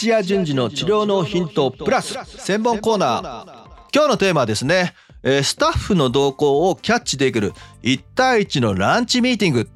[0.00, 3.44] 土屋順次の治療のヒントプラス専門コーナー
[3.94, 9.68] 今日のテーマはですね、えースタッフの動向をキャッチできる1対1のランチミーティング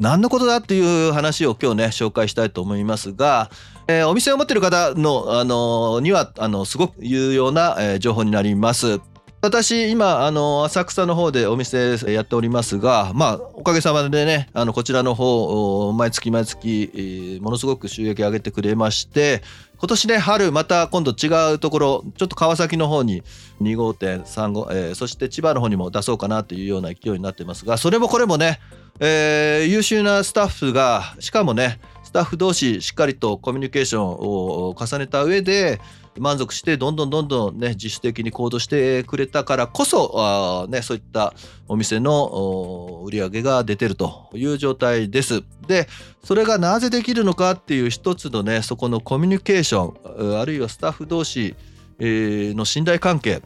[0.00, 3.52] 何のことだっていう話を今日ね紹介したいと思いますが、
[3.86, 8.98] えーお店を持ってる方の、あのにはあのすごく有用な、えー情報になります。
[9.40, 19.42] 私今あの浅草の方でお店やっておりますがまあおかげさまでねあのこちらの方毎月毎月、ものすごく収益上げてくれまして
[19.78, 23.22] 今年ね春また今度違うところちょっと川崎の方に
[23.62, 28.58] 2号店3号、えーそして千葉の方にも出そうかなというような勢いになってますがそれもこれもね、
[28.98, 35.78] えー優秀なスタッフがしかもねスタッフ同士しっかりとコミュニケーションを重ねた上で
[36.20, 41.34] 満足してどんどんどんどんね自主的に行動してくれたからこそあねそういった
[41.66, 45.42] お店の売り上げが出てるという状態です。
[45.66, 45.88] で
[46.24, 51.54] それがなぜできるのかっていう一つのねそこのコミュニケーションあるいはスタッフ同士、
[52.00, 53.42] の信頼関係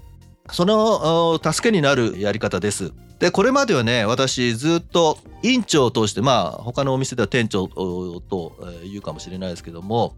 [0.50, 2.92] その助けになるやり方です。
[3.18, 8.52] でこれまではね私ずっと院長を通してまあ他のお店では店長と
[8.82, 10.16] え言うかもしれないですけども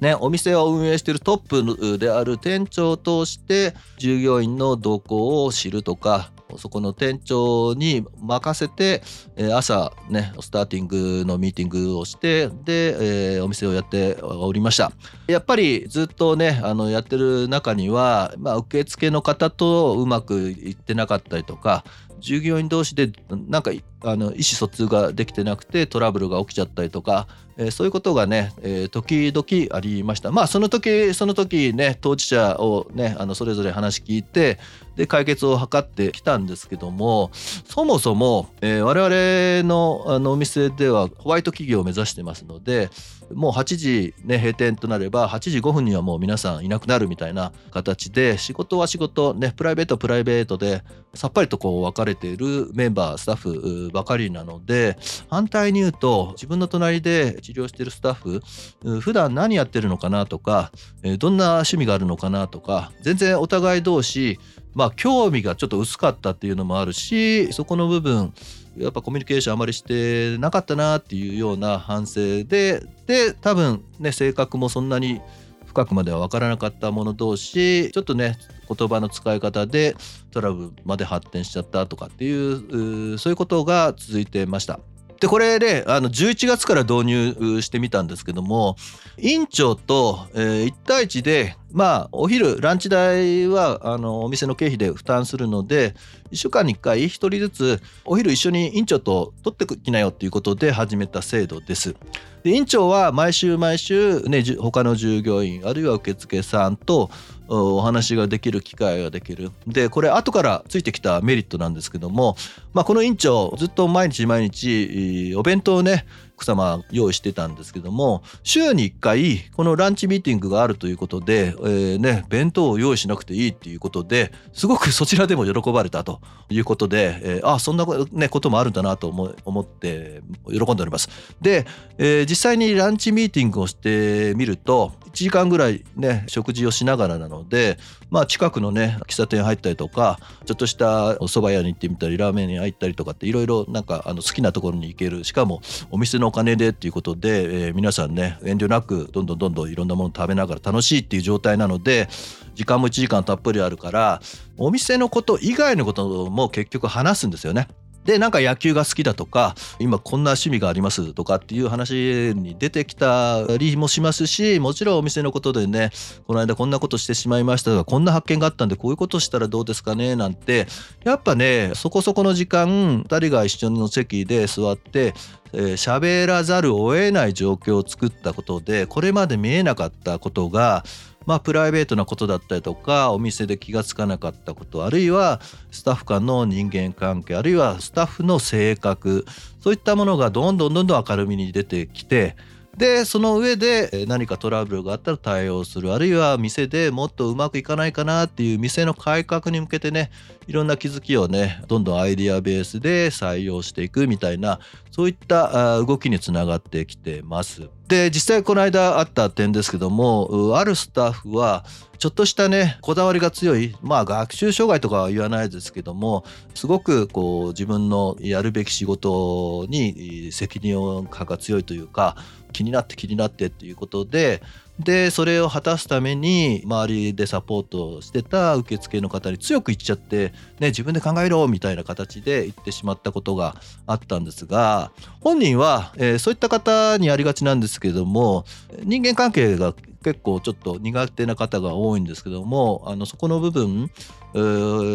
[0.00, 9.02] ね、お店を運営しているトップである店長を通して従業員の動向を知るとかそこの店長に任せて
[9.36, 14.92] え朝ねスターティングのミーティングをしてで、えーお店をやっておりました。
[15.28, 21.84] やっぱりずっとねあのやってる中には、まあ、受付の方とうまくいってなかったりとか
[22.20, 23.10] 従業員同士で
[23.48, 23.70] なんか
[24.02, 30.30] あの意思疎通ができてなくてトラブルが起きちゃったりとか、えーそういうことがね、えー時々ありました。
[30.30, 34.58] まあその時その時ね当事者をねあのそれぞれ話聞いて
[34.96, 42.90] で解決を図ってきたんですけどもそもそも、えー我々のあのお店ではホワイト企業を目指してますので
[43.34, 50.82] もう8時ね閉店となれば8時5分にはもう皆さんいなくなるみたいな形で仕事は仕事ねプライベートはプライベートで
[51.14, 54.96] さっぱりとこう分かれているメンバースタッフばかりなので
[55.28, 60.70] 反対に言うと自分の隣で治療しているスタッフ普段何やってるのかなとか
[61.18, 64.38] どんな趣味があるのかなとか全然お互い同士
[64.76, 68.34] まあ興味がちょっと薄かったっていうのもあるしそこの部分
[68.76, 75.22] やっぱコミュニケーションあまりしてなかったなっていうような反省でで多分ね性格もそんなに
[75.64, 78.36] 深くまでは分からなかった者同士ちょっとね
[78.68, 79.96] 言葉の使い方で
[80.30, 84.78] トラブルまで発展しちゃったとかっていうそういうことが続いてました。
[85.20, 88.76] でこれであの11月から導入してみたんですけども
[89.18, 95.94] 院長と、え1対1でまあお昼ランチ代はあのお店の経費で負担するので
[96.32, 101.96] 1週間に1回1人ずつお昼一緒に院長と取ってきなよっていうことで始めた制度です。
[102.42, 107.10] で院長は毎週毎週、ね、他の従業員あるいは受付さんと
[107.48, 112.36] お話ができる機会ができるでこれ後からついてきたメリットなんですけども、
[112.72, 116.06] まあ、この院長ずっと毎日毎日お弁当をね
[116.36, 126.20] 奥様用意してたんですけども週に1回このランチミーティングがあるということで、えーね、弁当を用意しなくていいっていうことですごくそちらでも喜ばれたと
[126.50, 131.08] いうことで、えーあそんなこ,、ね、こともあるんだなと思思って喜んでおります。
[131.40, 137.78] で、えー実際にランチミーティングをしてみると1時間ぐらいね食事をしながらなので
[138.10, 152.08] まあ近くのね喫茶店入ったりとかちょっとしたお蕎麦屋に行ってみたりラーメン屋行ったりとかっていろいろなんかあの好きなところに行けるしかもお店のお金でっていうことで、えー皆さんね遠慮なくどんどんどんどんいろんなもの食べながら楽しいっていう状態なので
[152.54, 154.20] 時間も1時間たっぷりあるから
[154.56, 157.68] お店のこと以外のことも結局話すんですよね。
[158.06, 165.90] でなんか野球が好きだとか今こんな趣味がありますとかっていう話に出てきたりもしますしもちろんお店のことでね
[166.26, 170.66] この間こんなことしてしまいましたとかこんな発見があったんでこういうことしたらどうですかねなんて
[171.04, 175.12] やっぱねそこそこの時間2人が一緒の席で座って
[175.52, 180.84] えー喋、らざるを得ない状況を作ったことでこれまで見えなかったことが
[181.26, 185.40] まあ、プライベートなことだったりとかお店で気がつかなかったことあるいは
[185.70, 189.26] スタッフ間の人間関係あるいはスタッフの性格
[189.60, 192.36] そういったものがどんどんどんどん明るみに出てきて
[192.76, 200.10] でその上で何かトラブルがあったら対応するあるいは店でもっとうまくいかないかなっていう店の改革に向けてね
[200.46, 204.60] いろんな気づきをねどんどんアイディアベースで採用していくみたいな
[204.90, 207.75] そういった動きにつながってきてます。
[207.88, 211.64] で実際この間あった点ですけどもあるスタッフは
[211.98, 213.74] ちょっとしたねこだわりが強い。
[213.82, 222.16] まあ学習障害とかは言わないですけどもすごくこう自分のやるべき仕事に責任感が強いというか
[222.52, 224.42] 気になって気になってっていうことで
[224.78, 233.56] でそれを果たすために周りでサポートしてた受付の方に強く言っちゃって、ね、自分で考えろみたいな形で言ってしまったことが
[233.86, 238.44] あったんですが本人は、えー、そういった方にありがちなんですけども
[238.82, 239.74] 人間関係が
[240.06, 243.90] 結構ちょっと苦手な方が多いんですけどもあのそこの部分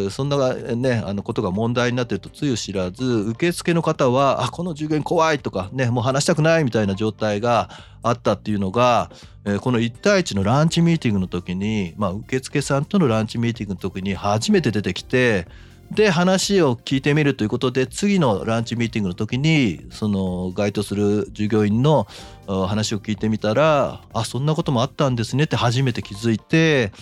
[0.09, 7.69] そんなねあのことが問題になってるとつゆ知らず受付の方はあこの従業員怖いとかねもう話したくないみたいな状態が
[8.03, 9.11] あったっていうのが、
[9.43, 15.45] えー、この1対1のランチミーティングの時に、まあ、受付さんとのランチミーティングの時に初めて出てきて
[15.91, 22.07] で話を聞いてみるということで次のランチミーティングの時にその該当する従業員の
[22.47, 26.93] 話を聞いてみたらあそんなこともあったんですねって初めて気づいて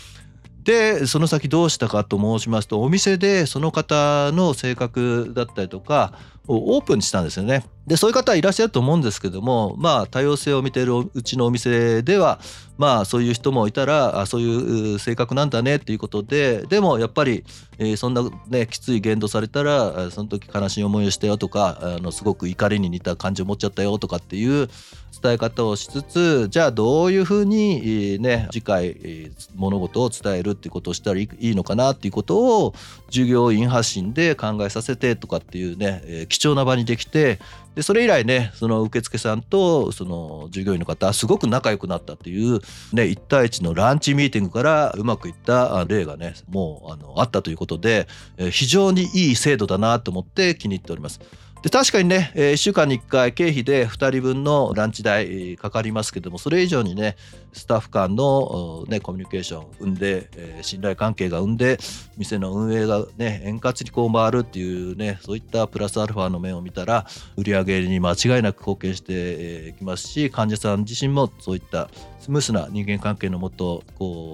[0.64, 6.14] でその先どうしたかと申しますとお店でその方の性格だったりとか
[6.52, 7.64] オープンしたんですよね。
[7.86, 12.40] でそういう方いらっしゃると思うんですけどもまあ多様性を見ているうちのお店では
[12.78, 17.44] まあそういう人もいたらあそういう性格なんだねっていうことででもやっぱり、
[17.80, 24.70] えー、そんなねきつい言動されたらその時悲しい思いをしたよとかあのすごく怒りに似た感じを持っちゃったよとかっていう
[25.22, 32.74] 伝え方をしつつじゃあどういうふうにえね次回え物事を伝えるっていうことをしたらいいのかなっていうことを
[33.10, 37.40] 従業員発信で考えさせてとかっていうね貴重な場にできて
[37.76, 42.60] でそれ以来ねその受付さんとその従業員の方すごく仲良くなったっていう、
[42.94, 48.08] ね、1対1のランチミーティングからうまくいった例がねもうあのあったということで
[48.52, 51.20] 非常にいい制度だなと思って気に入っております。
[51.62, 57.18] で確かにね、え、1週間に1回経費で2人分のランチ代かかりますけどもそれ以上にね
[57.52, 61.78] スタッフ間の、ね、コミュニケーションを生んで、え、信頼関係が生んで
[62.18, 71.90] 店の運営がね円滑にこう回るっていうねそういったプラスアルファの面を見たら売り上げに間違いなく貢献していきますし患者さん自身もそういった
[72.20, 73.84] スムースな人間関係のもと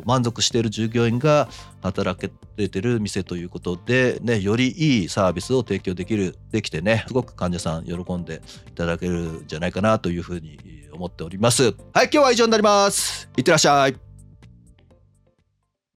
[0.06, 1.48] 満足している従業員が
[1.86, 2.30] 働け
[2.68, 10.58] てる店ということで、ね、よりいいサービスを提供できるできてねすごく患者さん喜んでいただけるんじゃないかなというふうに
[10.94, 11.64] 思っております。
[11.64, 11.74] はい
[12.06, 13.30] 今日は以上になります。
[13.38, 14.05] いってらっしゃい。